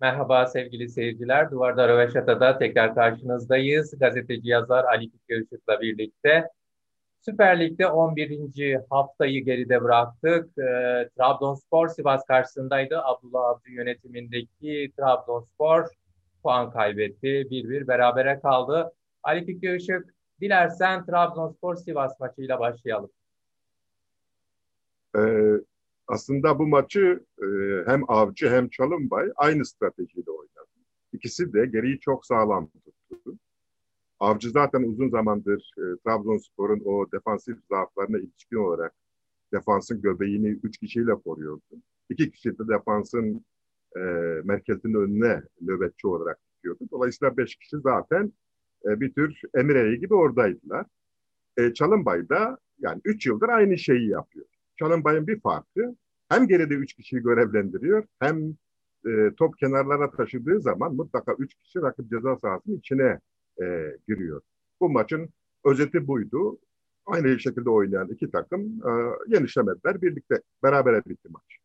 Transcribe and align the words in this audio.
Merhaba 0.00 0.46
sevgili 0.46 0.88
seyirciler. 0.88 1.50
Duvarda 1.50 1.88
Röveşata'da 1.88 2.58
tekrar 2.58 2.94
karşınızdayız. 2.94 3.98
Gazeteci 3.98 4.48
yazar 4.48 4.84
Ali 4.84 5.10
Fikri 5.10 5.44
Işık'la 5.44 5.80
birlikte. 5.80 6.48
Süper 7.20 7.60
Lig'de 7.60 7.86
11. 7.86 8.80
haftayı 8.90 9.44
geride 9.44 9.82
bıraktık. 9.82 10.58
E, 10.58 11.08
Trabzonspor 11.16 11.88
Sivas 11.88 12.24
karşısındaydı. 12.26 13.02
Abdullah 13.02 13.44
Avcı 13.44 13.70
yönetimindeki 13.70 14.92
Trabzonspor 14.96 15.86
puan 16.42 16.70
kaybetti. 16.70 17.26
1-1 17.50 17.88
berabere 17.88 18.40
kaldı. 18.40 18.92
Ali 19.22 19.46
Fikri 19.46 19.76
Işık, 19.76 20.14
dilersen 20.40 21.06
Trabzonspor 21.06 21.76
Sivas 21.76 22.20
maçıyla 22.20 22.60
başlayalım. 22.60 23.10
Ee, 25.16 25.20
aslında 26.08 26.58
bu 26.58 26.66
maçı 26.66 27.24
e, 27.42 27.46
hem 27.86 28.10
Avcı 28.10 28.50
hem 28.50 28.68
Çalınbay 28.68 29.28
aynı 29.36 29.64
stratejiyle 29.64 30.30
oynadı. 30.30 30.68
İkisi 31.12 31.52
de 31.52 31.66
geriyi 31.66 32.00
çok 32.00 32.26
sağlam 32.26 32.68
tuttu. 32.68 33.38
Avcı 34.20 34.50
zaten 34.50 34.82
uzun 34.82 35.08
zamandır 35.08 35.70
e, 35.78 35.82
Trabzonspor'un 36.04 36.82
o 36.84 37.12
defansif 37.12 37.58
zaaflarına 37.70 38.18
ilişkin 38.18 38.56
olarak 38.56 38.94
defansın 39.52 40.02
göbeğini 40.02 40.48
üç 40.48 40.78
kişiyle 40.78 41.14
koruyordu. 41.14 41.82
İki 42.10 42.30
kişi 42.30 42.58
de 42.58 42.68
defansın 42.68 43.44
e, 43.96 44.00
merkezinin 44.44 44.94
önüne 44.94 45.42
nöbetçi 45.60 46.06
olarak 46.06 46.38
tutuyordu. 46.42 46.84
Dolayısıyla 46.90 47.36
beş 47.36 47.56
kişi 47.56 47.76
zaten 47.80 48.32
e, 48.84 49.00
bir 49.00 49.12
tür 49.12 49.40
Emire'yi 49.54 50.00
gibi 50.00 50.14
oradaydılar. 50.14 50.86
E, 51.56 51.74
Çalınbay 51.74 52.28
da 52.28 52.58
yani 52.78 53.00
üç 53.04 53.26
yıldır 53.26 53.48
aynı 53.48 53.78
şeyi 53.78 54.08
yapıyor. 54.08 54.46
Çalınbay'ın 54.78 55.26
bir 55.26 55.40
farkı 55.40 55.96
hem 56.28 56.48
geride 56.48 56.74
üç 56.74 56.94
kişiyi 56.94 57.22
görevlendiriyor 57.22 58.04
hem 58.20 58.56
e, 59.06 59.10
top 59.38 59.58
kenarlara 59.58 60.10
taşıdığı 60.10 60.60
zaman 60.60 60.94
mutlaka 60.94 61.34
üç 61.38 61.54
kişi 61.54 61.82
rakip 61.82 62.10
ceza 62.10 62.36
sahasının 62.36 62.76
içine 62.76 63.20
e, 63.62 63.96
giriyor. 64.08 64.40
Bu 64.80 64.88
maçın 64.88 65.28
özeti 65.64 66.06
buydu. 66.06 66.58
Aynı 67.06 67.40
şekilde 67.40 67.70
oynayan 67.70 68.08
iki 68.08 68.30
takım 68.30 68.62
e, 68.62 68.90
yenişlemediler. 69.28 70.02
Birlikte 70.02 70.42
beraber 70.62 71.04
bitti 71.04 71.28
maç. 71.30 71.58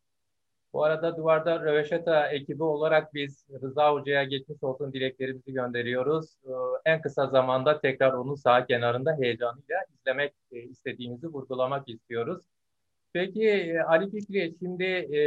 Bu 0.73 0.83
arada 0.83 1.17
Duvarda 1.17 1.59
Röveşata 1.59 2.27
ekibi 2.27 2.63
olarak 2.63 3.13
biz 3.13 3.45
Rıza 3.61 3.93
Hoca'ya 3.93 4.23
geçmiş 4.23 4.63
olsun 4.63 4.93
dileklerimizi 4.93 5.53
gönderiyoruz. 5.53 6.37
Ee, 6.45 6.51
en 6.85 7.01
kısa 7.01 7.27
zamanda 7.27 7.81
tekrar 7.81 8.13
onun 8.13 8.35
sağ 8.35 8.65
kenarında 8.65 9.17
heyecanıyla 9.21 9.77
izlemek 9.93 10.33
e, 10.51 10.59
istediğimizi 10.59 11.27
vurgulamak 11.27 11.89
istiyoruz. 11.89 12.43
Peki 13.13 13.49
e, 13.49 13.79
Ali 13.79 14.11
Fikri 14.11 14.55
şimdi 14.59 14.83
e, 14.83 15.19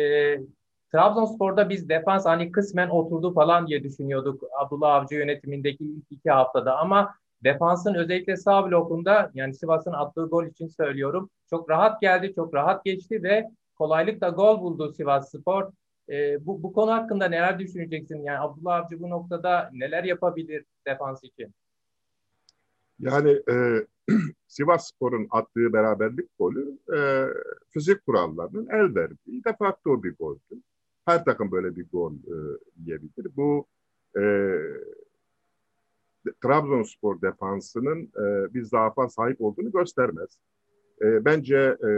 Trabzonspor'da 0.93 1.69
biz 1.69 1.89
defans 1.89 2.27
hani 2.27 2.53
kısmen 2.53 2.89
oturdu 2.89 3.35
falan 3.35 3.67
diye 3.67 3.83
düşünüyorduk 3.85 4.45
Abdullah 4.59 4.95
Avcı 4.95 5.15
yönetimindeki 5.15 5.85
ilk 5.85 6.05
iki 6.11 6.31
haftada 6.31 6.79
ama 6.79 7.15
defansın 7.45 7.95
özellikle 7.95 8.37
sağ 8.37 8.71
blokunda 8.71 9.31
yani 9.35 9.55
Sivas'ın 9.55 9.93
attığı 9.93 10.27
gol 10.27 10.47
için 10.47 10.69
söylüyorum 10.69 11.31
çok 11.51 11.71
rahat 11.71 12.01
geldi, 12.01 12.33
çok 12.35 12.55
rahat 12.55 12.85
geçti 12.85 13.23
ve 13.23 13.51
kolaylıkla 13.75 14.29
gol 14.29 14.61
buldu 14.61 14.93
Sivas 14.93 15.31
Spor. 15.31 15.71
E, 16.09 16.47
bu, 16.47 16.63
bu 16.63 16.73
konu 16.73 16.93
hakkında 16.93 17.29
neler 17.29 17.59
düşüneceksin? 17.59 18.23
Yani 18.23 18.39
Abdullah 18.39 18.75
Avcı 18.75 19.01
bu 19.01 19.11
noktada 19.11 19.71
neler 19.73 20.05
yapabilir 20.05 20.65
defans 20.87 21.25
için? 21.25 21.55
Yani 22.99 23.31
e, 23.31 23.87
Sivas 24.49 24.89
Spor'un 24.89 25.27
attığı 25.31 25.73
beraberlik 25.73 26.39
golü 26.39 26.79
e, 26.97 27.27
fizik 27.71 28.07
kurallarının 28.07 28.69
el 28.71 28.95
verdiği 28.95 29.45
de 29.45 29.57
facto 29.59 30.03
bir 30.03 30.17
goldü. 30.17 30.63
Her 31.05 31.25
takım 31.25 31.51
böyle 31.51 31.77
bir 31.77 31.89
gol 31.89 32.13
e, 32.13 32.37
yiyebilir. 32.77 33.37
Bu 33.37 33.67
e, 34.19 34.23
Trabzonspor 36.43 37.23
defansının 37.23 38.03
e, 38.05 38.55
bir 38.55 38.63
zaafa 38.63 39.09
sahip 39.09 39.41
olduğunu 39.41 39.73
göstermez. 39.73 40.39
E, 41.03 41.25
bence 41.25 41.57
e, 41.57 41.91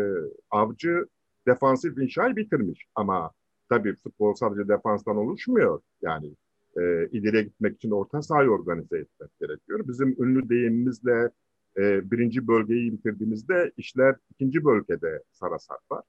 Avcı 0.50 1.06
defansif 1.46 1.98
inşayı 1.98 2.36
bitirmiş 2.36 2.86
ama 2.94 3.30
tabii 3.68 3.94
futbol 3.94 4.34
sadece 4.34 4.68
defanstan 4.68 5.16
oluşmuyor. 5.16 5.80
Yani 6.02 6.34
e, 6.76 7.08
ileriye 7.12 7.42
gitmek 7.42 7.76
için 7.76 7.90
orta 7.90 8.22
sahayı 8.22 8.50
organize 8.50 8.98
etmek 8.98 9.30
gerekiyor. 9.40 9.80
Bizim 9.88 10.24
ünlü 10.24 10.48
deyimimizle 10.48 11.30
e, 11.78 12.10
birinci 12.10 12.48
bölgeyi 12.48 12.92
bitirdiğimizde 12.92 13.72
işler 13.76 14.16
ikinci 14.30 14.64
bölgede 14.64 15.22
sarasar 15.32 15.78
var. 15.90 16.04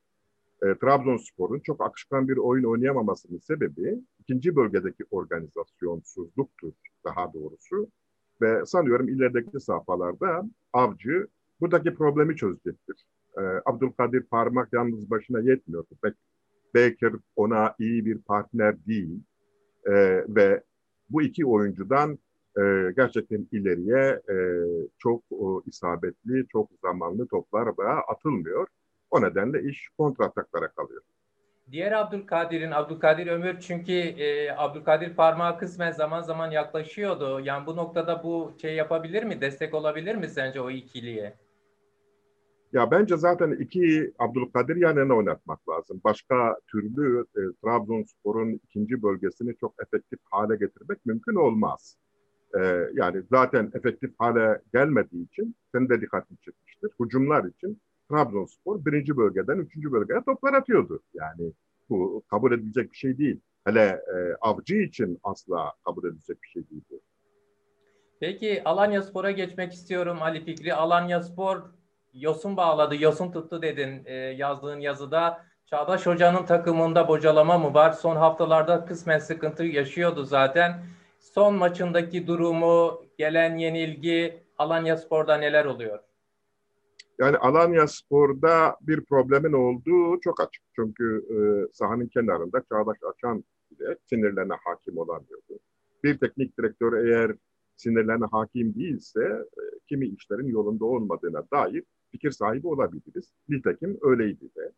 E, 0.63 0.65
Trabzonspor'un 0.77 1.59
çok 1.59 1.81
akışkan 1.81 2.27
bir 2.27 2.37
oyun 2.37 2.63
oynayamamasının 2.63 3.39
sebebi 3.39 3.99
ikinci 4.19 4.55
bölgedeki 4.55 5.03
organizasyonsuzluktur 5.11 6.73
daha 7.05 7.33
doğrusu. 7.33 7.91
Ve 8.41 8.65
sanıyorum 8.65 9.09
ilerideki 9.09 9.59
safhalarda 9.59 10.49
avcı 10.73 11.27
buradaki 11.61 11.93
problemi 11.93 12.35
çözecektir. 12.35 13.05
E, 13.37 13.41
Abdülkadir 13.65 14.21
parmak 14.21 14.73
yalnız 14.73 15.09
başına 15.09 15.39
yetmiyor. 15.39 15.85
Pek 16.01 16.13
Baker 16.75 17.13
ona 17.35 17.75
iyi 17.79 18.05
bir 18.05 18.17
partner 18.17 18.85
değil. 18.85 19.19
E, 19.85 19.93
ve 20.27 20.63
bu 21.09 21.21
iki 21.21 21.45
oyuncudan 21.45 22.19
e, 22.57 22.61
gerçekten 22.95 23.47
ileriye 23.51 24.21
e, 24.29 24.35
çok 24.97 25.23
o, 25.31 25.63
isabetli, 25.65 26.47
çok 26.51 26.69
zamanlı 26.81 27.27
toplar 27.27 27.77
da 27.77 27.89
atılmıyor. 28.07 28.67
O 29.11 29.21
nedenle 29.21 29.63
iş 29.63 29.89
kontrataklara 29.97 30.67
kalıyor. 30.67 31.01
Diğer 31.71 31.91
Abdülkadir'in, 31.91 32.71
Abdülkadir 32.71 33.27
Ömür 33.27 33.59
çünkü 33.59 33.93
e, 33.93 34.51
Abdülkadir 34.51 35.15
parmağı 35.15 35.57
kısmen 35.57 35.91
zaman 35.91 36.21
zaman 36.21 36.51
yaklaşıyordu. 36.51 37.39
Yani 37.43 37.65
bu 37.65 37.75
noktada 37.75 38.23
bu 38.23 38.53
şey 38.61 38.75
yapabilir 38.75 39.23
mi? 39.23 39.41
Destek 39.41 39.73
olabilir 39.73 40.15
mi 40.15 40.27
sence 40.27 40.61
o 40.61 40.69
ikiliye? 40.69 41.33
Ya 42.73 42.91
bence 42.91 43.17
zaten 43.17 43.51
iki 43.51 44.13
Abdülkadir 44.19 44.75
yan 44.75 44.97
yana 44.97 45.13
oynatmak 45.13 45.69
lazım. 45.69 46.01
Başka 46.03 46.57
türlü 46.67 47.25
e, 47.35 47.41
Trabzonspor'un 47.63 48.51
ikinci 48.51 49.03
bölgesini 49.03 49.55
çok 49.55 49.73
efektif 49.87 50.19
hale 50.31 50.55
getirmek 50.55 51.05
mümkün 51.05 51.35
olmaz. 51.35 51.97
E, 52.57 52.61
yani 52.93 53.23
zaten 53.31 53.71
efektif 53.73 54.11
hale 54.19 54.61
gelmediği 54.73 55.25
için 55.25 55.55
senin 55.71 55.89
de 55.89 56.01
dikkatini 56.01 56.37
çekmiştir. 56.37 56.89
Hücumlar 56.99 57.45
için 57.45 57.81
Trabzonspor 58.09 58.85
birinci 58.85 59.17
bölgeden 59.17 59.57
üçüncü 59.57 59.91
bölgeye 59.91 60.21
toplar 60.21 60.53
atıyordu. 60.53 61.03
Yani 61.13 61.53
bu 61.89 62.23
kabul 62.29 62.51
edilecek 62.51 62.91
bir 62.91 62.97
şey 62.97 63.17
değil. 63.17 63.39
Hele 63.65 63.81
e, 63.85 64.35
avcı 64.41 64.75
için 64.75 65.19
asla 65.23 65.73
kabul 65.85 66.09
edilecek 66.09 66.43
bir 66.43 66.47
şey 66.47 66.69
değil. 66.69 66.83
Peki 68.19 68.61
Alanya 68.65 69.01
Spor'a 69.01 69.31
geçmek 69.31 69.73
istiyorum 69.73 70.17
Ali 70.21 70.45
Fikri. 70.45 70.73
Alanya 70.73 71.23
Spor 71.23 71.61
yosun 72.13 72.57
bağladı, 72.57 73.03
yosun 73.03 73.31
tuttu 73.31 73.61
dedin 73.61 74.01
e, 74.05 74.13
yazdığın 74.13 74.79
yazıda. 74.79 75.45
Çağdaş 75.65 76.05
Hoca'nın 76.05 76.45
takımında 76.45 77.07
bocalama 77.07 77.57
mı 77.57 77.73
var? 77.73 77.91
Son 77.91 78.15
haftalarda 78.15 78.85
kısmen 78.85 79.19
sıkıntı 79.19 79.63
yaşıyordu 79.63 80.23
zaten. 80.23 80.83
Son 81.19 81.55
maçındaki 81.55 82.27
durumu, 82.27 83.05
gelen 83.17 83.57
yenilgi, 83.57 84.43
Alanya 84.57 84.97
Spor'da 84.97 85.37
neler 85.37 85.65
oluyor? 85.65 85.99
Yani 87.19 87.37
Alanya 87.37 87.87
Spor'da 87.87 88.77
bir 88.81 89.05
problemin 89.05 89.53
olduğu 89.53 90.19
çok 90.19 90.41
açık. 90.41 90.63
Çünkü 90.75 91.25
e, 91.29 91.37
sahanın 91.73 92.07
kenarında 92.07 92.63
Çağdaş 92.69 92.97
Açan 93.13 93.43
bile 93.71 93.97
sinirlerine 94.09 94.53
hakim 94.65 94.97
olamıyordu. 94.97 95.59
Bir 96.03 96.17
teknik 96.17 96.57
direktör 96.57 97.05
eğer 97.05 97.35
sinirlerine 97.75 98.25
hakim 98.25 98.75
değilse 98.75 99.21
e, 99.57 99.61
kimi 99.89 100.07
işlerin 100.07 100.47
yolunda 100.47 100.85
olmadığına 100.85 101.43
dair 101.53 101.83
fikir 102.11 102.31
sahibi 102.31 102.67
olabiliriz. 102.67 103.33
Nitekim 103.49 103.97
öyleydi 104.01 104.49
de. 104.55 104.71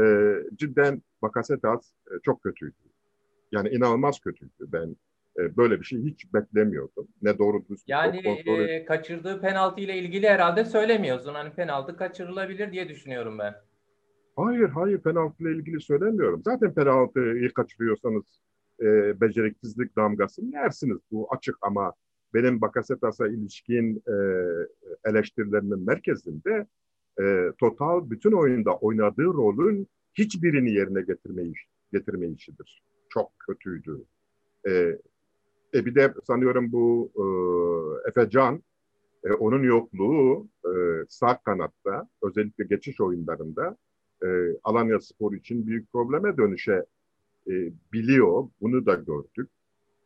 E, 0.00 0.02
cidden 0.56 1.02
Bakasetas 1.22 1.92
e, 2.10 2.14
çok 2.22 2.42
kötüydü. 2.42 2.74
Yani 3.52 3.68
inanılmaz 3.68 4.20
kötüydü. 4.20 4.52
Ben 4.60 4.96
e, 5.38 5.56
böyle 5.56 5.80
bir 5.80 5.84
şey 5.84 6.02
hiç 6.02 6.34
beklemiyordum. 6.34 7.08
Ne 7.22 7.38
doğru 7.38 7.64
düz 7.68 7.84
Yani 7.86 8.18
e, 8.48 8.84
kaçırdığı 8.84 9.40
penaltı 9.40 9.80
ile 9.80 9.98
ilgili 9.98 10.28
herhalde 10.28 10.64
söylemiyorsun. 10.64 11.34
Hani 11.34 11.50
penaltı 11.50 11.96
kaçırılabilir 11.96 12.72
diye 12.72 12.88
düşünüyorum 12.88 13.38
ben. 13.38 13.54
Hayır, 14.36 14.68
hayır 14.68 14.98
penaltı 14.98 15.42
ile 15.42 15.52
ilgili 15.52 15.80
söylemiyorum. 15.80 16.42
Zaten 16.44 16.74
penaltıyı 16.74 17.52
kaçırıyorsanız 17.52 18.24
e, 18.80 19.20
beceriksizlik 19.20 19.96
damgasını 19.96 20.54
yersiniz. 20.54 20.98
Bu 21.12 21.28
açık 21.34 21.56
ama 21.62 21.92
benim 22.34 22.60
Bakasetas'a 22.60 23.28
ilişkin 23.28 24.02
e, 24.06 24.14
eleştirilerimin 25.10 25.86
merkezinde 25.86 26.66
e, 27.20 27.52
total 27.58 28.10
bütün 28.10 28.32
oyunda 28.32 28.76
oynadığı 28.76 29.24
rolün 29.24 29.88
hiçbirini 30.14 30.72
yerine 30.72 31.00
getirme, 31.02 31.42
iş, 31.42 31.66
getirme 31.92 32.28
işidir. 32.28 32.82
Çok 33.08 33.38
kötüydü. 33.38 34.04
E, 34.68 34.98
e 35.74 35.86
bir 35.86 35.94
de 35.94 36.14
sanıyorum 36.26 36.72
bu 36.72 37.10
e, 37.16 37.24
Efe 38.08 38.30
Can, 38.30 38.62
e, 39.24 39.32
onun 39.32 39.62
yokluğu 39.62 40.48
e, 40.64 40.70
sağ 41.08 41.38
kanatta 41.38 42.08
özellikle 42.22 42.64
geçiş 42.64 43.00
oyunlarında 43.00 43.76
e, 44.24 44.28
Alanya 44.64 45.00
Spor 45.00 45.32
için 45.32 45.66
büyük 45.66 45.92
probleme 45.92 46.36
dönüşe 46.36 46.84
e, 47.46 47.52
biliyor. 47.92 48.48
Bunu 48.60 48.86
da 48.86 48.94
gördük. 48.94 49.50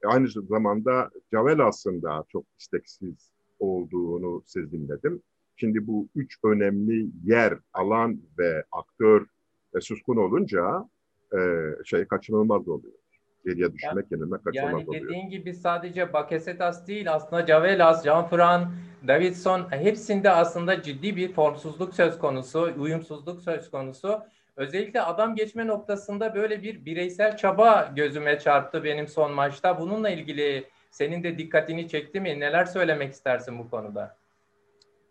E, 0.04 0.06
aynı 0.06 0.28
zamanda 0.28 1.10
Cavel 1.32 1.66
aslında 1.66 2.24
çok 2.28 2.44
isteksiz 2.58 3.30
olduğunu 3.58 4.42
sezinledim. 4.46 5.22
Şimdi 5.56 5.86
bu 5.86 6.08
üç 6.14 6.38
önemli 6.44 7.10
yer, 7.24 7.58
alan 7.72 8.20
ve 8.38 8.64
aktör 8.72 9.26
e, 9.74 9.80
suskun 9.80 10.16
olunca 10.16 10.88
e, 11.34 11.38
şey 11.84 12.04
kaçınılmaz 12.04 12.68
oluyor. 12.68 13.01
Geriye 13.44 13.72
düşmek, 13.72 13.92
yani, 13.92 14.06
yenilmek 14.10 14.44
kaçınılmaz 14.44 14.72
yani 14.72 14.88
oluyor. 14.88 15.04
Dediğin 15.04 15.28
gibi 15.28 15.54
sadece 15.54 16.12
Bakasetas 16.12 16.86
değil 16.86 17.12
aslında 17.12 17.46
Cavelas, 17.46 18.06
Jean-Fran, 18.06 18.66
Davidson 19.08 19.66
hepsinde 19.70 20.30
aslında 20.30 20.82
ciddi 20.82 21.16
bir 21.16 21.32
formsuzluk 21.32 21.94
söz 21.94 22.18
konusu, 22.18 22.72
uyumsuzluk 22.78 23.40
söz 23.40 23.70
konusu. 23.70 24.20
Özellikle 24.56 25.02
adam 25.02 25.34
geçme 25.34 25.66
noktasında 25.66 26.34
böyle 26.34 26.62
bir 26.62 26.84
bireysel 26.84 27.36
çaba 27.36 27.92
gözüme 27.96 28.38
çarptı 28.38 28.84
benim 28.84 29.08
son 29.08 29.32
maçta. 29.32 29.80
Bununla 29.80 30.10
ilgili 30.10 30.64
senin 30.90 31.22
de 31.22 31.38
dikkatini 31.38 31.88
çekti 31.88 32.20
mi? 32.20 32.40
Neler 32.40 32.64
söylemek 32.64 33.12
istersin 33.12 33.58
bu 33.58 33.70
konuda? 33.70 34.16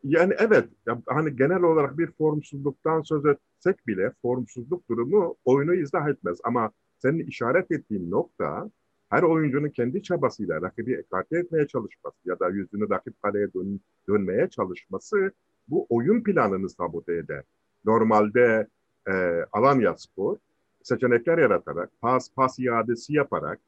Yani 0.03 0.33
evet, 0.39 0.65
hani 1.07 1.35
genel 1.35 1.63
olarak 1.63 1.97
bir 1.97 2.07
formsuzluktan 2.11 3.01
söz 3.01 3.25
etsek 3.25 3.87
bile 3.87 4.11
formsuzluk 4.21 4.89
durumu 4.89 5.35
oyunu 5.45 5.73
izah 5.73 6.09
etmez. 6.09 6.39
Ama 6.43 6.71
senin 7.01 7.27
işaret 7.27 7.71
ettiğin 7.71 8.11
nokta 8.11 8.71
her 9.09 9.23
oyuncunun 9.23 9.69
kendi 9.69 10.03
çabasıyla 10.03 10.61
rakibi 10.61 10.93
ekarte 10.93 11.37
etmeye 11.37 11.67
çalışması 11.67 12.17
ya 12.25 12.39
da 12.39 12.49
yüzünü 12.49 12.89
rakip 12.89 13.21
kaleye 13.21 13.53
dön, 13.53 13.79
dönmeye 14.07 14.49
çalışması 14.49 15.31
bu 15.67 15.85
oyun 15.89 16.23
planını 16.23 16.69
sabote 16.69 17.13
eder. 17.13 17.43
Normalde 17.85 18.67
e, 19.07 19.13
Alanya 19.51 19.97
Spor 19.97 20.37
seçenekler 20.83 21.37
yaratarak, 21.37 21.89
pas 22.01 22.29
pas 22.35 22.59
iadesi 22.59 23.13
yaparak 23.13 23.59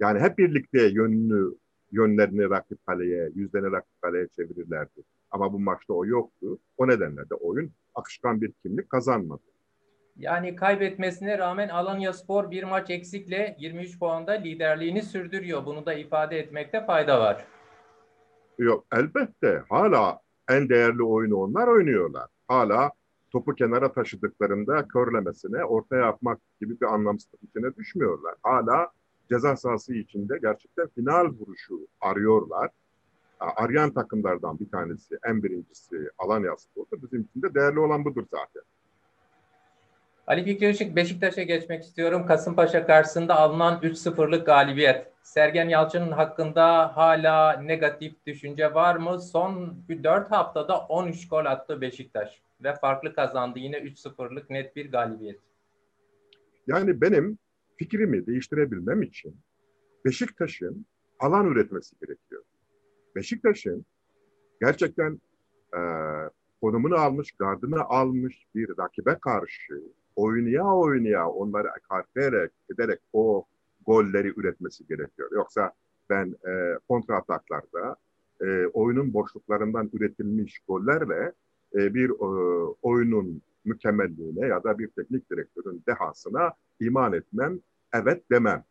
yani 0.00 0.20
hep 0.20 0.38
birlikte 0.38 0.82
yönünü 0.82 1.54
yönlerini 1.92 2.50
rakip 2.50 2.86
kaleye, 2.86 3.30
yüzlerini 3.34 3.72
rakip 3.72 4.02
kaleye 4.02 4.28
çevirirlerdi. 4.36 5.02
Ama 5.30 5.52
bu 5.52 5.58
maçta 5.58 5.94
o 5.94 6.06
yoktu. 6.06 6.58
O 6.76 6.88
nedenle 6.88 7.30
de 7.30 7.34
oyun 7.34 7.70
akışkan 7.94 8.40
bir 8.40 8.52
kimlik 8.52 8.90
kazanmadı. 8.90 9.42
Yani 10.18 10.56
kaybetmesine 10.56 11.38
rağmen 11.38 11.68
Alanya 11.68 12.12
Spor 12.12 12.50
bir 12.50 12.62
maç 12.62 12.90
eksikle 12.90 13.56
23 13.58 13.98
puanda 13.98 14.32
liderliğini 14.32 15.02
sürdürüyor. 15.02 15.66
Bunu 15.66 15.86
da 15.86 15.94
ifade 15.94 16.38
etmekte 16.38 16.84
fayda 16.84 17.20
var. 17.20 17.44
Yok 18.58 18.86
elbette 18.92 19.62
hala 19.68 20.20
en 20.50 20.68
değerli 20.68 21.02
oyunu 21.02 21.36
onlar 21.36 21.66
oynuyorlar. 21.66 22.26
Hala 22.48 22.90
topu 23.30 23.54
kenara 23.54 23.92
taşıdıklarında 23.92 24.88
körlemesine, 24.88 25.64
ortaya 25.64 26.06
atmak 26.06 26.38
gibi 26.60 26.80
bir 26.80 26.86
anlamsızlık 26.86 27.42
içine 27.42 27.76
düşmüyorlar. 27.76 28.34
Hala 28.42 28.90
ceza 29.28 29.56
sahası 29.56 29.94
içinde 29.94 30.38
gerçekten 30.42 30.88
final 30.88 31.26
vuruşu 31.26 31.88
arıyorlar. 32.00 32.70
Arayan 33.40 33.90
takımlardan 33.90 34.58
bir 34.58 34.70
tanesi, 34.70 35.18
en 35.24 35.42
birincisi 35.42 36.10
Alanya 36.18 36.56
Spor'da. 36.56 37.02
Bizim 37.02 37.22
için 37.22 37.42
de 37.42 37.54
değerli 37.54 37.78
olan 37.78 38.04
budur 38.04 38.24
zaten. 38.30 38.62
Ali 40.28 40.44
Fikri 40.44 40.70
Işık 40.70 40.96
Beşiktaş'a 40.96 41.42
geçmek 41.42 41.82
istiyorum. 41.82 42.26
Kasımpaşa 42.26 42.86
karşısında 42.86 43.36
alınan 43.36 43.80
3-0'lık 43.82 44.46
galibiyet. 44.46 45.12
Sergen 45.22 45.68
Yalçın'ın 45.68 46.12
hakkında 46.12 46.96
hala 46.96 47.52
negatif 47.52 48.26
düşünce 48.26 48.74
var 48.74 48.96
mı? 48.96 49.20
Son 49.20 49.84
4 50.04 50.30
haftada 50.30 50.78
13 50.80 51.28
gol 51.28 51.44
attı 51.44 51.80
Beşiktaş 51.80 52.42
ve 52.62 52.74
farklı 52.74 53.14
kazandı. 53.14 53.58
Yine 53.58 53.76
3-0'lık 53.76 54.50
net 54.50 54.76
bir 54.76 54.90
galibiyet. 54.90 55.40
Yani 56.66 57.00
benim 57.00 57.38
fikrimi 57.76 58.26
değiştirebilmem 58.26 59.02
için 59.02 59.36
Beşiktaş'ın 60.04 60.86
alan 61.20 61.46
üretmesi 61.46 61.96
gerekiyor. 62.00 62.42
Beşiktaş'ın 63.16 63.86
gerçekten 64.60 65.20
e, 65.74 65.80
konumunu 66.60 66.94
almış, 66.94 67.32
gardını 67.32 67.84
almış 67.84 68.46
bir 68.54 68.68
rakibe 68.78 69.18
karşı 69.18 69.82
oynaya 70.18 70.74
oynaya 70.74 71.28
onları 71.28 71.68
ekartleyerek 71.78 72.52
ederek 72.74 73.00
o 73.12 73.44
golleri 73.86 74.32
üretmesi 74.36 74.86
gerekiyor. 74.86 75.30
Yoksa 75.32 75.72
ben 76.10 76.34
e, 76.48 76.78
kontra 76.88 77.16
ataklarda 77.16 77.96
e, 78.40 78.66
oyunun 78.66 79.14
boşluklarından 79.14 79.90
üretilmiş 79.92 80.58
gollerle 80.68 81.32
e, 81.74 81.94
bir 81.94 82.10
e, 82.10 82.14
oyunun 82.82 83.42
mükemmelliğine 83.64 84.46
ya 84.46 84.64
da 84.64 84.78
bir 84.78 84.88
teknik 84.88 85.30
direktörün 85.30 85.82
dehasına 85.88 86.52
iman 86.80 87.12
etmem, 87.12 87.60
evet 87.92 88.30
demem. 88.30 88.64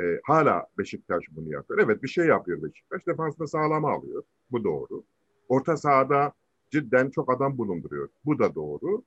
E, 0.00 0.20
hala 0.24 0.66
Beşiktaş 0.78 1.24
bunu 1.30 1.52
yapıyor. 1.52 1.80
Evet 1.84 2.02
bir 2.02 2.08
şey 2.08 2.26
yapıyor 2.26 2.62
Beşiktaş. 2.62 3.06
Defansını 3.06 3.48
sağlama 3.48 3.90
alıyor. 3.90 4.22
Bu 4.50 4.64
doğru. 4.64 5.04
Orta 5.48 5.76
sahada 5.76 6.32
cidden 6.70 7.10
çok 7.10 7.32
adam 7.32 7.58
bulunduruyor. 7.58 8.08
Bu 8.24 8.38
da 8.38 8.54
doğru. 8.54 9.02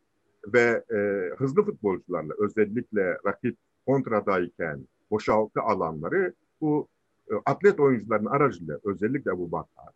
Ve 0.54 0.84
e, 0.92 1.30
hızlı 1.38 1.64
futbolcularla 1.66 2.34
özellikle 2.38 3.18
rakip 3.26 3.58
kontradayken 3.86 4.88
boşaltı 5.12 5.62
alanları 5.62 6.34
bu 6.62 6.88
e, 7.32 7.34
atlet 7.46 7.80
oyuncuların 7.80 8.26
aracılığıyla 8.26 8.80
özellikle 8.84 9.38
bu 9.38 9.52
Bakar 9.52 9.94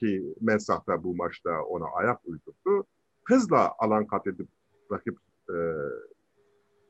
ki 0.00 0.34
Mensah 0.40 0.86
da 0.86 1.04
bu 1.04 1.14
maçta 1.14 1.62
ona 1.62 1.86
ayak 1.86 2.20
uydurdu. 2.24 2.86
Hızla 3.24 3.74
alan 3.78 4.06
kat 4.06 4.26
edip 4.26 4.48
rakip 4.92 5.18
e, 5.50 5.56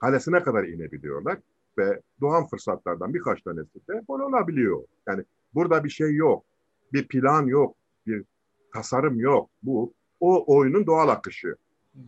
kalesine 0.01 0.43
kadar 0.43 0.65
inebiliyorlar 0.65 1.39
ve 1.79 2.01
doğan 2.21 2.47
fırsatlardan 2.47 3.15
birkaç 3.15 3.43
tanesi 3.43 3.89
de 3.89 4.03
gol 4.09 4.21
olabiliyor. 4.21 4.85
Yani 5.09 5.25
burada 5.55 5.85
bir 5.85 5.91
şey 5.91 6.15
yok. 6.15 6.45
Bir 6.93 7.09
plan 7.09 7.47
yok. 7.47 7.77
Bir 8.07 8.25
tasarım 8.75 9.21
yok. 9.21 9.51
Bu 9.63 9.95
o 10.21 10.57
oyunun 10.57 10.87
doğal 10.87 11.09
akışı. 11.09 11.57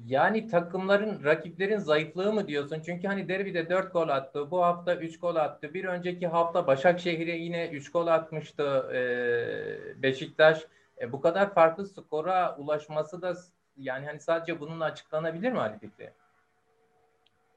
Yani 0.06 0.48
takımların, 0.48 1.24
rakiplerin 1.24 1.78
zayıflığı 1.78 2.32
mı 2.32 2.48
diyorsun? 2.48 2.82
Çünkü 2.86 3.08
hani 3.08 3.28
derbide 3.28 3.70
4 3.70 3.92
gol 3.92 4.08
attı. 4.08 4.50
Bu 4.50 4.62
hafta 4.62 4.96
3 4.96 5.20
gol 5.20 5.36
attı. 5.36 5.74
Bir 5.74 5.84
önceki 5.84 6.26
hafta 6.26 6.66
Başakşehir'e 6.66 7.36
yine 7.36 7.68
3 7.70 7.92
gol 7.92 8.06
atmıştı 8.06 8.62
e, 8.92 10.02
Beşiktaş. 10.02 10.66
E, 11.00 11.12
bu 11.12 11.20
kadar 11.20 11.54
farklı 11.54 11.86
skora 11.86 12.56
ulaşması 12.56 13.22
da 13.22 13.36
yani 13.76 14.06
hani 14.06 14.20
sadece 14.20 14.60
bununla 14.60 14.84
açıklanabilir 14.84 15.52
mi 15.52 15.58
Ali 15.58 15.78
Fikri? 15.78 16.10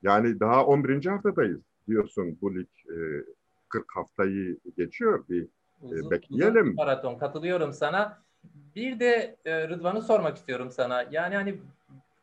Yani 0.03 0.39
daha 0.39 0.65
11. 0.65 1.06
haftadayız 1.06 1.62
diyorsun 1.88 2.38
bu 2.41 2.56
lig 2.56 2.67
e, 2.89 2.96
40 3.70 3.96
haftayı 3.96 4.58
geçiyor 4.77 5.24
bir 5.29 5.44
e, 5.44 5.48
uzun, 5.82 6.12
bekleyelim. 6.12 6.63
Uzun 6.63 6.75
maraton 6.75 7.17
katılıyorum 7.17 7.74
sana. 7.74 8.22
Bir 8.75 9.00
de 9.00 9.36
e, 9.46 9.67
Rıdvan'ı 9.67 10.01
sormak 10.01 10.38
istiyorum 10.38 10.72
sana. 10.72 11.06
Yani 11.12 11.36
hani 11.36 11.56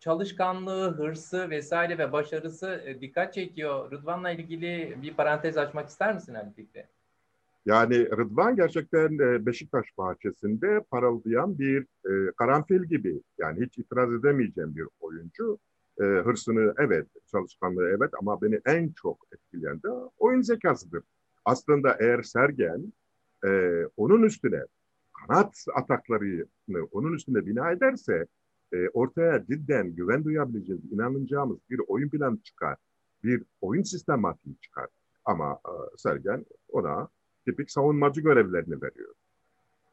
çalışkanlığı, 0.00 0.90
hırsı 0.90 1.50
vesaire 1.50 1.99
ve 1.99 2.12
başarısı 2.12 2.83
e, 2.87 3.00
dikkat 3.00 3.35
çekiyor. 3.35 3.90
Rıdvan'la 3.90 4.31
ilgili 4.31 4.99
bir 5.02 5.14
parantez 5.14 5.57
açmak 5.57 5.88
ister 5.88 6.14
misin 6.14 6.35
Ali 6.35 6.52
Fikri? 6.52 6.87
Yani 7.67 8.11
Rıdvan 8.11 8.57
gerçekten 8.57 9.19
e, 9.19 9.47
Beşiktaş 9.47 9.87
bahçesinde 9.99 10.81
parıldayan 10.90 11.59
bir 11.59 11.81
e, 11.83 12.33
karanfil 12.37 12.85
gibi. 12.85 13.21
Yani 13.38 13.67
hiç 13.67 13.78
itiraz 13.78 14.12
edemeyeceğim 14.12 14.76
bir 14.76 14.87
oyuncu. 15.00 15.59
E, 16.00 16.05
hırsını 16.05 16.75
evet, 16.78 17.07
çalışkanlığı 17.31 17.88
evet 17.88 18.11
ama 18.21 18.43
beni 18.43 18.61
en 18.67 18.93
çok 19.02 19.19
etkileyen 19.33 19.83
de 19.83 19.88
oyun 20.19 20.43
zekasıdır. 20.43 21.02
Aslında 21.45 21.97
eğer 22.00 22.23
Sergen 22.23 22.93
e, 23.45 23.83
onun 23.97 24.23
üstüne 24.23 24.61
kanat 25.12 25.64
ataklarını 25.75 26.88
onun 26.93 27.12
üstüne 27.12 27.47
bina 27.47 27.71
ederse 27.71 28.26
e, 28.72 28.88
ortaya 28.88 29.46
cidden 29.46 29.94
güven 29.94 30.25
duyabileceğimiz, 30.25 30.92
inanacağımız 30.92 31.58
bir 31.70 31.80
oyun 31.88 32.08
planı 32.08 32.42
çıkar. 32.42 32.76
Bir 33.25 33.42
oyun 33.60 33.82
sistematiği 33.82 34.56
çıkar. 34.58 34.87
Ama 35.25 35.52
e, 35.52 35.72
Sergen 35.96 36.46
ona 36.68 37.08
tipik 37.44 37.70
savunmacı 37.70 38.20
görevlerini 38.20 38.82
veriyor. 38.82 39.14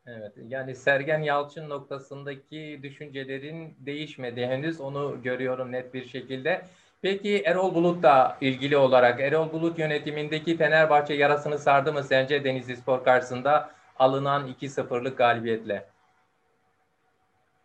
Evet, 0.07 0.33
yani 0.47 0.75
Sergen 0.75 1.19
Yalçın 1.19 1.69
noktasındaki 1.69 2.79
düşüncelerin 2.83 3.73
değişmedi 3.79 4.45
henüz. 4.45 4.81
Onu 4.81 5.17
görüyorum 5.23 5.71
net 5.71 5.93
bir 5.93 6.05
şekilde. 6.05 6.65
Peki 7.01 7.41
Erol 7.45 7.75
Bulut'la 7.75 8.37
ilgili 8.41 8.77
olarak 8.77 9.19
Erol 9.19 9.51
Bulut 9.51 9.79
yönetimindeki 9.79 10.57
Fenerbahçe 10.57 11.13
yarasını 11.13 11.59
sardı 11.59 11.93
mı 11.93 12.03
sence 12.03 12.43
Denizli 12.43 12.75
Spor 12.75 13.03
karşısında 13.03 13.71
alınan 13.99 14.47
2-0'lık 14.47 15.17
galibiyetle? 15.17 15.85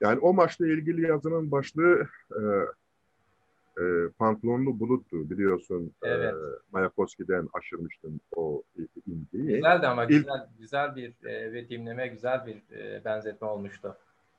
Yani 0.00 0.18
o 0.18 0.32
maçla 0.32 0.66
ilgili 0.66 1.02
yazının 1.02 1.50
başlığı 1.50 2.08
e, 2.30 2.40
e, 3.82 4.08
pantolonlu 4.18 4.80
buluttu 4.80 5.30
biliyorsun. 5.30 5.92
E, 6.02 6.08
evet. 6.08 6.34
E, 6.34 6.36
Mayakovski'den 6.72 7.48
aşırmıştım 7.52 8.20
o 8.36 8.62
imgeyi. 9.06 9.54
Güzeldi 9.54 9.86
ama 9.86 10.04
İlk, 10.04 10.10
güzel 10.10 10.48
güzel 10.58 10.96
bir 10.96 11.24
e, 11.24 11.52
betimleme, 11.52 12.08
güzel 12.08 12.46
bir 12.46 12.76
e, 12.76 13.04
benzetme 13.04 13.46
olmuştu. 13.46 13.96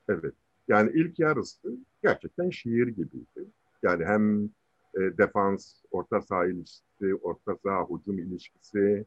Evet. 0.08 0.34
Yani 0.68 0.90
ilk 0.94 1.18
yarısı 1.18 1.76
gerçekten 2.02 2.50
şiir 2.50 2.86
gibiydi. 2.86 3.44
Yani 3.82 4.04
hem 4.04 4.44
e, 4.94 5.18
defans, 5.18 5.74
orta 5.90 6.22
saha 6.22 6.46
ilişkisi, 6.46 7.14
orta 7.22 7.56
saha 7.62 7.84
hücum 7.84 8.18
ilişkisi, 8.18 9.04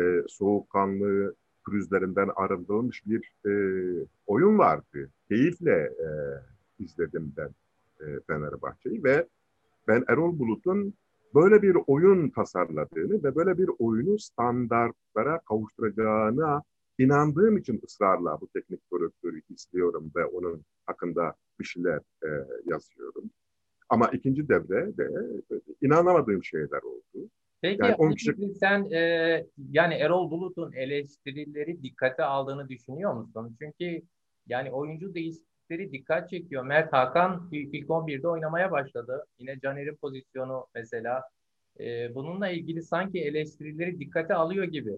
e, 0.00 0.22
soğukkanlı 0.28 1.34
pürüzlerinden 1.70 2.30
arındırılmış 2.36 3.02
bir 3.06 3.32
e, 3.46 3.52
oyun 4.26 4.58
vardı. 4.58 5.10
Keyifle 5.28 5.72
e, 5.72 6.08
izledim 6.78 7.32
ben 7.36 7.50
e, 8.00 8.20
Fenerbahçe'yi 8.26 9.04
ve 9.04 9.26
ben 9.88 10.04
Erol 10.08 10.38
Bulut'un 10.38 10.94
böyle 11.34 11.62
bir 11.62 11.76
oyun 11.86 12.30
tasarladığını 12.30 13.22
ve 13.24 13.36
böyle 13.36 13.58
bir 13.58 13.70
oyunu 13.78 14.18
standartlara 14.18 15.40
kavuşturacağına 15.48 16.62
inandığım 16.98 17.56
için 17.56 17.80
ısrarla 17.86 18.40
bu 18.40 18.48
teknik 18.48 18.80
direktörü 18.92 19.42
istiyorum 19.50 20.10
ve 20.16 20.24
onun 20.24 20.64
hakkında 20.86 21.34
bir 21.60 21.64
şeyler 21.64 22.00
e, 22.24 22.28
yazıyorum. 22.64 23.30
Ama 23.88 24.08
ikinci 24.08 24.48
devre 24.48 24.96
de 24.96 25.10
inanamadığım 25.80 26.44
şeyler 26.44 26.82
oldu. 26.82 26.97
Peki 27.60 27.78
yani 27.82 27.94
10 27.94 28.12
kişi... 28.12 28.34
sen 28.60 28.90
e, 28.90 29.00
yani 29.70 29.94
Erol 29.94 30.30
Bulut'un 30.30 30.72
eleştirileri 30.72 31.82
dikkate 31.82 32.24
aldığını 32.24 32.68
düşünüyor 32.68 33.14
musun? 33.14 33.56
Çünkü 33.58 34.02
yani 34.46 34.70
oyuncu 34.72 35.14
değişiklikleri 35.14 35.92
dikkat 35.92 36.30
çekiyor. 36.30 36.64
Mert 36.64 36.92
Hakan 36.92 37.48
ilk 37.52 37.88
11'de 37.88 38.28
oynamaya 38.28 38.70
başladı. 38.70 39.24
Yine 39.38 39.60
Caner'in 39.60 39.96
pozisyonu 39.96 40.66
mesela. 40.74 41.22
E, 41.80 42.14
bununla 42.14 42.48
ilgili 42.48 42.82
sanki 42.82 43.20
eleştirileri 43.20 44.00
dikkate 44.00 44.34
alıyor 44.34 44.64
gibi. 44.64 44.92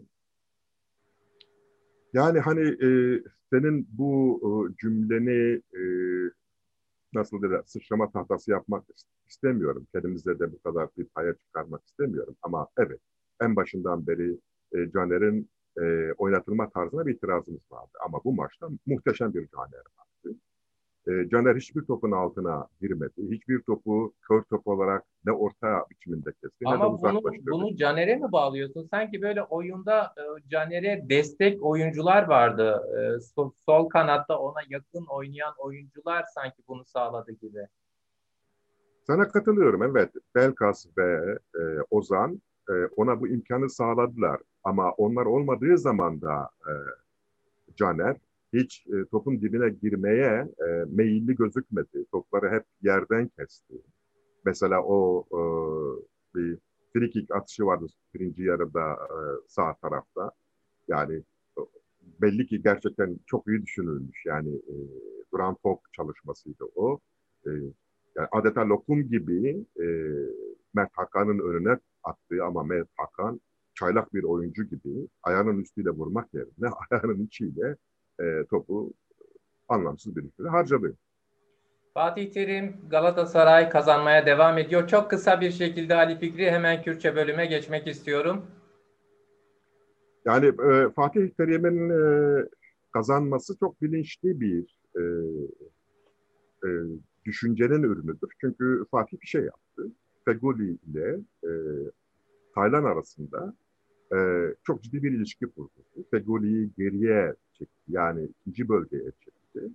Yani 2.12 2.40
hani 2.40 2.60
e, 2.60 3.20
senin 3.50 3.88
bu 3.92 4.40
e, 4.42 4.50
cümleni 4.80 5.60
e, 5.74 5.82
nasıl 7.12 7.42
dedi 7.42 7.62
sıçrama 7.66 8.10
tahtası 8.10 8.50
yapmak 8.50 8.84
istemiyorum. 9.28 9.86
Kendimize 9.92 10.38
de 10.38 10.52
bu 10.52 10.62
kadar 10.62 10.88
bir 10.98 11.04
paya 11.04 11.34
çıkarmak 11.34 11.84
istemiyorum. 11.86 12.36
Ama 12.42 12.68
evet 12.78 13.00
en 13.40 13.56
başından 13.56 14.06
beri 14.06 14.38
e, 14.72 14.90
Caner'in 14.92 15.50
e, 15.80 16.12
oynatılma 16.12 16.70
tarzına 16.70 17.06
bir 17.06 17.14
itirazımız 17.14 17.62
vardı. 17.70 17.98
Ama 18.06 18.20
bu 18.24 18.32
maçta 18.34 18.68
muhteşem 18.86 19.34
bir 19.34 19.48
Caner 19.48 19.84
vardı. 19.98 20.09
E, 21.10 21.28
Caner 21.28 21.56
hiçbir 21.56 21.82
topun 21.82 22.10
altına 22.10 22.66
girmedi. 22.80 23.30
Hiçbir 23.30 23.62
topu 23.62 24.14
kör 24.28 24.42
top 24.42 24.66
olarak 24.66 25.04
ne 25.24 25.32
orta 25.32 25.86
biçiminde 25.90 26.32
kesti 26.32 26.64
Ama 26.66 26.88
ne 26.88 26.98
de 26.98 27.02
bunu, 27.02 27.22
bunu 27.50 27.76
Caner'e 27.76 28.16
mi 28.16 28.32
bağlıyorsun? 28.32 28.88
Sanki 28.90 29.22
böyle 29.22 29.42
oyunda 29.42 30.14
e, 30.16 30.48
Caner'e 30.48 31.08
destek 31.08 31.64
oyuncular 31.64 32.28
vardı. 32.28 32.82
E, 32.98 33.20
sol, 33.20 33.50
sol 33.66 33.88
kanatta 33.88 34.38
ona 34.38 34.60
yakın 34.68 35.06
oynayan 35.06 35.54
oyuncular 35.58 36.24
sanki 36.34 36.62
bunu 36.68 36.84
sağladı 36.84 37.32
gibi. 37.32 37.66
Sana 39.06 39.28
katılıyorum 39.28 39.82
evet. 39.82 40.12
Belkas 40.34 40.86
ve 40.98 41.38
e, 41.54 41.60
Ozan 41.90 42.42
e, 42.68 42.72
ona 42.96 43.20
bu 43.20 43.28
imkanı 43.28 43.70
sağladılar. 43.70 44.40
Ama 44.64 44.90
onlar 44.90 45.26
olmadığı 45.26 45.78
zaman 45.78 46.20
da 46.20 46.50
e, 46.66 46.72
Caner 47.76 48.16
hiç 48.52 48.86
e, 48.86 49.04
topun 49.10 49.40
dibine 49.40 49.68
girmeye 49.68 50.48
e, 50.68 50.84
meyilli 50.88 51.34
gözükmedi. 51.36 52.04
Topları 52.12 52.50
hep 52.50 52.64
yerden 52.82 53.28
kesti. 53.28 53.74
Mesela 54.44 54.82
o 54.82 55.24
e, 55.32 55.40
bir 56.34 56.58
free 56.92 57.10
kick 57.10 57.34
atışı 57.34 57.66
vardı 57.66 57.86
birinci 58.14 58.42
yarıda 58.42 58.92
e, 58.92 59.18
sağ 59.48 59.74
tarafta. 59.74 60.30
Yani 60.88 61.22
belli 62.22 62.46
ki 62.46 62.62
gerçekten 62.62 63.18
çok 63.26 63.48
iyi 63.48 63.62
düşünülmüş. 63.62 64.26
Yani 64.26 64.56
e, 64.56 64.74
duran 65.32 65.56
top 65.62 65.80
çalışmasıydı 65.92 66.64
o. 66.74 67.00
E, 67.46 67.50
yani 68.16 68.28
adeta 68.32 68.68
lokum 68.68 69.08
gibi 69.08 69.66
e, 69.80 69.86
Mert 70.74 70.90
Hakan'ın 70.92 71.38
önüne 71.38 71.78
attığı 72.02 72.44
ama 72.44 72.62
Mert 72.62 72.88
Hakan 72.96 73.40
çaylak 73.74 74.14
bir 74.14 74.22
oyuncu 74.22 74.64
gibi 74.64 75.08
ayağının 75.22 75.60
üstüyle 75.60 75.90
vurmak 75.90 76.34
yerine 76.34 76.70
ayağının 76.90 77.26
içiyle 77.26 77.76
e, 78.20 78.46
topu 78.50 78.92
anlamsız 79.68 80.16
bir 80.16 80.22
şekilde 80.22 80.48
harcadı. 80.48 80.96
Fatih 81.94 82.32
Terim 82.32 82.76
Galatasaray 82.90 83.68
kazanmaya 83.68 84.26
devam 84.26 84.58
ediyor. 84.58 84.88
Çok 84.88 85.10
kısa 85.10 85.40
bir 85.40 85.50
şekilde 85.50 85.94
Ali 85.94 86.18
Fikri 86.18 86.50
hemen 86.50 86.82
Kürtçe 86.82 87.16
bölüme 87.16 87.46
geçmek 87.46 87.86
istiyorum. 87.86 88.46
Yani 90.24 90.46
e, 90.46 90.90
Fatih 90.96 91.30
Terim'in 91.30 91.90
e, 91.90 92.48
kazanması 92.92 93.58
çok 93.58 93.82
bilinçli 93.82 94.40
bir 94.40 94.78
e, 94.96 95.02
e, 96.64 96.70
düşüncenin 97.24 97.82
ürünüdür. 97.82 98.30
Çünkü 98.40 98.84
Fatih 98.90 99.20
bir 99.20 99.26
şey 99.26 99.42
yaptı. 99.42 99.92
Fegoli 100.24 100.78
ile 100.86 101.18
e, 101.44 101.50
Taylan 102.54 102.84
arasında 102.84 103.54
e, 104.14 104.18
çok 104.64 104.82
ciddi 104.82 105.02
bir 105.02 105.12
ilişki 105.12 105.46
kurdu. 105.46 105.84
Fegoli'yi 106.10 106.70
geriye 106.78 107.34
çekti. 107.60 107.92
Yani 107.92 108.28
ikinci 108.40 108.68
bölgeye 108.68 109.10
çekti. 109.24 109.72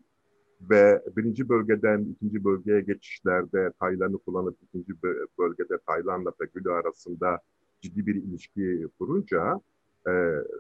Ve 0.62 1.04
birinci 1.18 1.50
bölgeden 1.50 2.02
ikinci 2.02 2.44
bölgeye 2.44 2.82
geçişlerde 2.82 3.72
Taylan'ı 3.80 4.18
kullanıp 4.18 4.58
ikinci 4.64 4.94
bölgede 5.40 5.78
Taylan'la 5.88 6.32
Fegoli 6.32 6.70
arasında 6.70 7.40
ciddi 7.82 8.08
bir 8.08 8.16
ilişki 8.16 8.88
kurunca 9.00 9.62
e, 10.08 10.12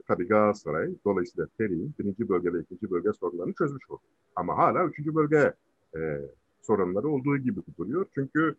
tabii 0.08 0.28
Galatasaray 0.28 0.90
dolayısıyla 1.06 1.48
Terim 1.58 1.94
birinci 2.00 2.30
bölge 2.30 2.54
ve 2.54 2.60
ikinci 2.60 2.92
bölge 2.92 3.14
sorunlarını 3.14 3.54
çözmüş 3.54 3.90
oldu. 3.90 4.02
Ama 4.36 4.58
hala 4.58 4.86
üçüncü 4.86 5.16
bölge 5.16 5.54
e, 5.96 6.22
sorunları 6.62 7.10
olduğu 7.10 7.38
gibi 7.38 7.60
duruyor. 7.78 8.06
Çünkü 8.16 8.56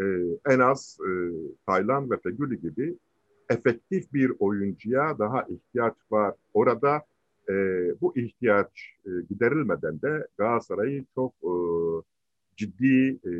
e, 0.00 0.04
en 0.46 0.58
az 0.58 0.98
e, 1.00 1.10
Taylan 1.66 2.10
ve 2.10 2.16
Feguli 2.16 2.60
gibi 2.60 2.96
efektif 3.50 4.12
bir 4.12 4.32
oyuncuya 4.38 5.18
daha 5.18 5.42
ihtiyaç 5.42 5.94
var. 6.10 6.34
Orada 6.54 7.02
e, 7.50 7.54
bu 8.00 8.16
ihtiyaç 8.16 8.96
e, 9.06 9.10
giderilmeden 9.28 10.02
de 10.02 10.26
Galatasaray'ı 10.38 11.04
çok 11.14 11.34
e, 11.42 11.52
ciddi 12.56 13.20
e, 13.24 13.30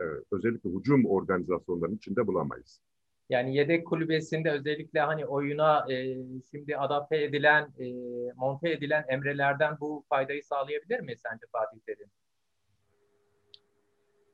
e, 0.00 0.04
özellikle 0.30 0.70
hücum 0.70 1.06
organizasyonlarının 1.06 1.96
içinde 1.96 2.26
bulamayız. 2.26 2.80
Yani 3.28 3.56
yedek 3.56 3.86
kulübesinde 3.86 4.50
özellikle 4.50 5.00
hani 5.00 5.26
oyuna 5.26 5.92
e, 5.92 6.16
şimdi 6.50 6.76
adapte 6.76 7.22
edilen, 7.22 7.68
e, 7.78 7.86
monte 8.36 8.70
edilen 8.70 9.04
emrelerden 9.08 9.76
bu 9.80 10.04
faydayı 10.08 10.44
sağlayabilir 10.44 11.00
mi 11.00 11.14
sence 11.16 11.46
Fatih 11.52 11.78
Terim? 11.86 12.08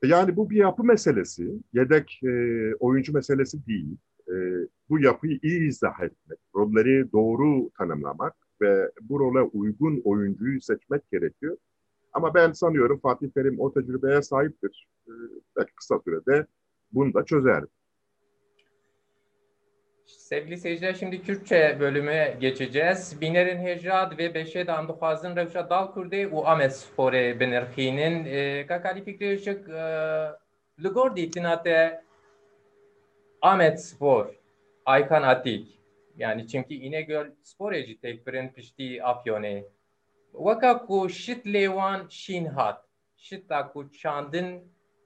Yani 0.04 0.36
bu 0.36 0.50
bir 0.50 0.56
yapı 0.56 0.84
meselesi, 0.84 1.52
yedek 1.72 2.20
e, 2.24 2.30
oyuncu 2.74 3.12
meselesi 3.12 3.66
değil. 3.66 3.96
E, 4.28 4.34
bu 4.88 5.00
yapıyı 5.00 5.38
iyi 5.42 5.68
izah 5.68 6.00
etmek, 6.00 6.38
rolleri 6.54 7.12
doğru 7.12 7.70
tanımlamak 7.78 8.34
ve 8.62 8.90
bu 9.00 9.20
role 9.20 9.40
uygun 9.40 10.02
oyuncuyu 10.04 10.60
seçmek 10.60 11.10
gerekiyor. 11.10 11.56
Ama 12.12 12.34
ben 12.34 12.52
sanıyorum 12.52 13.00
Fatih 13.00 13.30
Terim 13.30 13.60
o 13.60 13.72
tecrübeye 13.72 14.22
sahiptir. 14.22 14.88
E, 15.06 15.12
belki 15.56 15.74
kısa 15.74 15.98
sürede 15.98 16.46
bunu 16.92 17.14
da 17.14 17.24
çözer. 17.24 17.64
Sevgili 20.06 20.56
seyirciler 20.56 20.94
şimdi 20.94 21.22
Kürtçe 21.22 21.76
bölümü 21.80 22.40
geçeceğiz. 22.40 23.20
Binerin 23.20 23.58
hecrad 23.58 24.18
ve 24.18 24.34
beşe 24.34 24.66
dan 24.66 24.88
duhazın 24.88 25.36
revşa 25.36 25.70
dal 25.70 25.92
kurde 25.92 26.28
u 26.28 26.46
amet 26.46 26.76
spore 26.76 27.40
benirkhinin. 27.40 28.24
Kakali 28.66 29.04
fikri 29.04 29.34
ışık 29.34 29.68
ligor 30.84 31.16
ditinate 31.16 32.02
Ahmet 33.42 33.84
Spor, 33.84 34.26
Aykan 34.86 35.22
Atik. 35.22 35.81
Yani 36.16 36.48
çünkü 36.48 36.74
İnegöl 36.74 37.30
spor 37.42 37.72
eci 37.72 38.00
tekbirin 38.00 38.48
pişti 38.48 39.04
Afyon'e. 39.04 39.64
Vaka 40.32 40.86
ku 40.86 41.08
şit 41.08 41.46
levan 41.46 42.06
şin 42.08 42.44
hat. 42.44 42.88
Şit 43.16 43.50
ku 43.72 43.92
çandın 43.92 44.62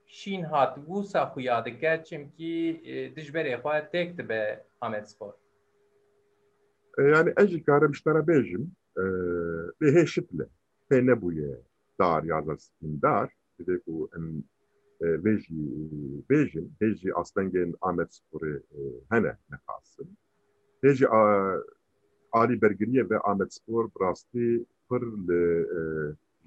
şin 0.06 0.42
hat 0.42 0.78
vusa 0.78 1.32
xuyadı 1.34 1.68
gerçim 1.68 2.30
ki 2.30 2.82
dijbere 3.16 3.52
xwa 3.52 3.90
tek 3.90 4.28
be 4.28 4.64
Ahmet 4.80 5.10
Spor. 5.10 5.32
Yani 6.98 7.32
eci 7.40 7.64
karım 7.64 7.92
iştara 7.92 8.28
bejim 8.28 8.72
ve 9.82 9.92
heşitle. 9.92 10.44
Pe 10.88 11.06
ne 11.06 11.22
bu 11.22 11.32
ye 11.32 11.62
dar 11.98 12.22
yazasın 12.22 13.02
dar. 13.02 13.32
Bir 13.58 13.66
de 13.66 13.80
bu 13.86 14.10
en 14.16 14.44
veji 15.00 15.54
bejim. 16.30 16.76
Heji 16.80 17.14
aslengen 17.14 17.74
Ahmet 17.80 18.14
Spor'u 18.14 18.62
hene 19.10 19.36
nefasın. 19.50 20.18
Hêjî 20.82 21.06
alî 22.40 22.56
bergiriye 22.62 23.10
ve 23.10 23.18
Ahmet 23.28 23.52
Spor 23.54 23.84
bi 23.92 23.98
rastî 24.04 24.48
pir 24.88 25.02
li 25.28 25.44
e, 25.78 25.80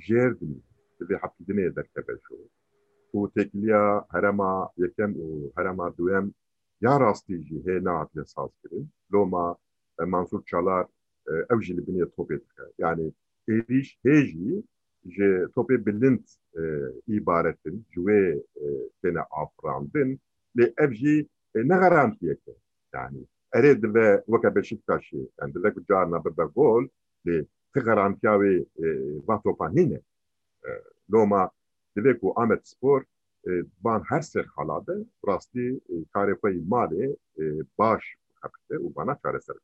jêr 0.05 0.31
dimî 0.39 0.59
divê 0.99 1.15
hepkîtinê 1.23 1.75
derkeve 1.75 2.15
şo 2.25 2.37
û 3.17 3.19
herema 4.13 4.51
yekem 4.83 5.11
û 5.25 5.27
herema 5.57 5.97
duwem 5.97 6.25
ya 6.85 6.99
rastî 6.99 7.35
jî 7.47 7.57
hê 7.65 7.75
nehatiye 7.85 8.25
sazkirin 8.33 8.85
loma 9.13 9.47
e, 9.99 10.03
Mansur 10.13 10.41
Çalar 10.49 10.85
ew 11.51 11.59
jî 11.65 11.73
li 11.77 11.81
binê 11.87 12.05
topê 12.15 12.37
yani 12.77 13.05
êriş 13.53 13.87
hê 14.05 14.15
jî 14.31 14.63
ji 15.15 15.29
topê 15.55 15.75
bilind 15.85 16.23
îbaretin 17.15 17.75
e, 17.79 17.83
ji 17.91 17.99
wê 18.07 18.21
têne 19.01 19.23
afirandin 19.41 20.09
lê 20.57 20.65
ev 20.83 20.91
jî 21.01 21.15
ne 21.55 21.75
garantiyeke 21.83 22.53
yani 22.93 23.21
erê 23.53 23.81
dibe 23.81 24.23
weke 24.25 24.55
Beşiktaşê 24.55 25.27
yani 25.41 25.53
divek 25.53 25.75
carna 25.89 26.25
bibe 26.25 26.43
gol 26.55 26.83
lê 27.27 27.45
ti 27.73 27.79
garantiya 27.79 28.33
wê 28.33 28.65
va 29.27 29.41
topa 29.41 29.69
nîne 29.69 29.99
loma 31.13 31.51
divê 31.97 32.19
ku 32.19 32.33
Amet 32.35 32.67
Spor 32.67 33.03
ban 33.83 34.03
her 34.09 34.21
ser 34.21 34.45
xalade 34.55 34.95
rastî 35.27 35.81
karê 36.13 36.33
xwe 36.39 36.49
malê 36.73 37.15
baş 37.79 38.03
hepte 38.41 38.75
û 38.75 38.95
bana 38.95 39.17
çareser 39.23 39.55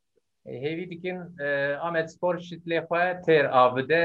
Hêvî 0.46 0.90
dikin 0.90 1.18
Amet 1.80 2.10
Spor 2.12 2.34
şitlê 2.34 2.78
xwe 2.86 3.04
têr 3.26 3.46
avide 3.48 4.02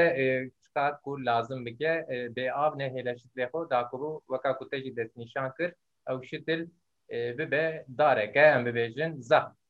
çıkar 0.64 1.02
ku 1.02 1.26
lazım 1.26 1.66
bike 1.66 1.94
bê 2.36 2.52
av 2.52 2.78
ne 2.78 2.88
hêle 2.96 3.14
şitlê 3.22 3.46
xwe 3.50 3.70
dakuru 3.70 4.22
weka 4.28 4.58
ku 4.58 4.70
te 4.70 4.78
jî 4.84 4.96
destnîşan 4.96 5.52
kir 5.58 5.74
ew 6.10 6.28
şitil 6.28 6.68
bibe 7.10 7.86
dareke 7.98 8.40
em 8.40 8.66
bibêjin 8.66 9.22
zax 9.22 9.61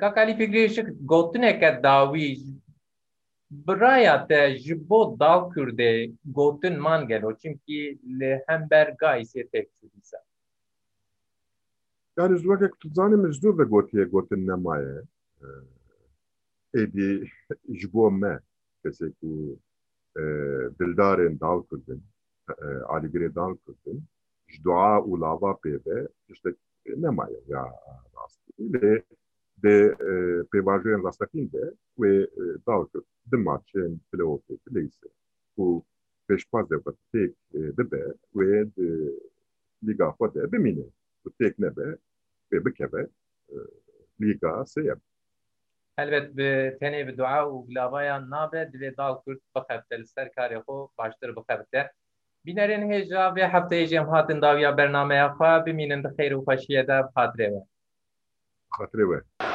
Kakalî 0.00 0.34
fikrî 0.36 0.68
şik 0.74 0.88
gotineke 1.10 1.80
dawî 1.82 2.28
biraya 3.50 4.26
te 4.28 4.56
ji 4.56 4.74
bo 4.88 5.16
dal 5.20 5.40
Kurdê 5.52 5.92
gotin 6.36 6.76
man 6.80 7.08
gelo 7.08 7.36
çimkî 7.36 7.98
li 8.18 8.42
hember 8.46 8.86
gaîsê 9.02 9.50
tek 9.52 9.68
dîsa. 9.94 10.18
Yani 12.16 12.36
ji 12.36 12.42
wekek 12.42 12.80
tu 12.80 12.88
zanî 12.94 13.16
min 13.16 13.30
ji 13.32 13.40
dûr 13.42 13.58
ve 13.58 13.64
gotiye 13.64 14.04
gotin 14.04 14.46
nemaye 14.46 15.02
êdî 16.74 17.30
ji 17.68 17.92
bo 17.92 18.10
me 18.10 18.40
kesek 18.82 19.20
ku 19.20 19.58
dildarên 20.78 21.40
dal 21.40 21.62
Kurdin 21.62 22.02
alîgirê 22.94 23.34
dal 23.34 23.54
Kurdin 23.64 23.98
ji 24.48 24.64
dua 24.64 24.98
û 25.08 25.20
lava 25.20 25.52
pêve 25.62 26.08
tiştek 26.26 26.56
nemaye 26.96 27.40
ya 27.48 27.64
rastî 28.14 28.52
de 29.64 29.76
pêvajoyên 30.50 31.04
rastexîn 31.06 31.46
de 31.54 31.64
wê 32.00 32.12
dal 32.66 32.82
Kurd 32.90 33.06
di 33.30 33.36
maçên 33.46 33.92
playoffê 34.10 34.54
bileyse 34.66 35.08
û 35.62 35.64
pêşpazê 36.28 36.76
xwe 36.82 36.92
têk 37.12 37.32
bibe 37.76 38.02
wê 38.38 38.50
di 38.76 38.88
lîga 39.86 40.08
xwe 40.16 40.26
de 40.34 40.42
bimîne 40.52 40.88
û 41.26 41.28
têk 41.38 41.54
nebe 41.64 41.86
wê 42.50 42.58
bikeve 42.64 43.02
lîga 44.20 44.54
sêyem 44.74 45.00
Elbet 45.98 46.36
bi 46.36 46.76
tenê 46.80 47.06
bi 47.06 47.12
dua 47.18 47.38
û 47.52 47.74
lavayan 47.74 48.22
nabe 48.30 48.60
divê 48.72 48.90
dal 48.96 49.14
Kurd 49.22 49.40
bixebite 49.54 49.98
li 50.00 50.06
ser 50.06 50.28
karê 50.36 50.58
xwe 50.64 50.76
baştir 50.98 51.30
bixebite. 51.36 51.82
Bînerên 52.46 52.82
hêja 52.90 53.22
vê 53.36 53.44
hefteyê 53.54 53.86
jî 53.86 53.96
em 53.96 54.08
hatin 54.08 54.42
dawiya 54.42 54.76
bernameya 54.78 55.26
xwe 55.36 55.66
bimînin 55.66 56.00
di 56.04 56.08
xêr 56.16 56.32
û 56.36 56.40
xweşiyê 56.46 56.82
de 56.88 56.96
bi 57.06 57.10
xatirê 57.16 57.48
we. 57.54 57.62
xatirê 58.78 59.04
we. 59.10 59.51